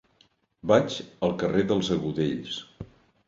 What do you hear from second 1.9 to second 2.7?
Agudells.